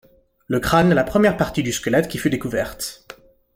Le 0.47 0.59
crâne 0.59 0.91
est 0.91 0.95
la 0.95 1.03
première 1.03 1.37
partie 1.37 1.61
du 1.61 1.71
squelette 1.71 2.07
qui 2.07 2.17
fut 2.17 2.31
découverte. 2.31 3.05